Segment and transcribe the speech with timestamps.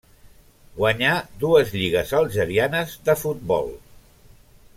[0.77, 1.11] Guanyà
[1.43, 3.71] dues lligues algerianes de futbol.